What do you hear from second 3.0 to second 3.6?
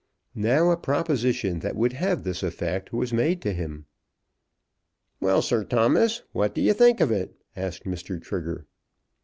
made to